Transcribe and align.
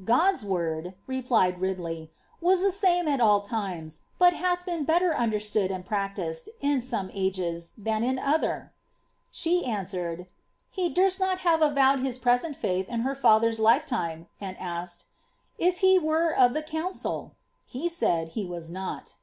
^ 0.00 0.04
God's 0.04 0.44
word," 0.44 0.96
replied 1.06 1.60
Ridley, 1.60 2.10
^ 2.40 2.40
was 2.42 2.60
the 2.60 2.72
same 2.72 3.06
at 3.06 3.20
all 3.20 3.40
times, 3.42 4.00
but 4.18 4.32
hath 4.32 4.66
been 4.66 4.82
better 4.84 5.14
understood 5.14 5.70
and 5.70 5.86
practised, 5.86 6.48
in 6.60 6.80
some 6.80 7.08
ages, 7.14 7.72
than 7.78 8.02
in 8.02 8.18
other." 8.18 8.72
She 9.30 9.64
answered 9.64 10.18
—^ 10.18 10.26
He 10.72 10.88
durst 10.88 11.20
not 11.20 11.42
have 11.46 11.62
avowed 11.62 12.00
his 12.00 12.18
present 12.18 12.60
fiuth 12.60 12.88
in 12.88 13.04
ber 13.04 13.14
lather's 13.22 13.60
lifetime;" 13.60 14.26
and 14.40 14.56
asked— 14.58 15.04
^ 15.04 15.04
If 15.56 15.78
he 15.78 16.00
were 16.00 16.34
of 16.34 16.52
the 16.52 16.62
council?" 16.64 17.36
He 17.64 17.88
said 17.88 18.30
he 18.30 18.44
was 18.44 18.68
not. 18.68 19.14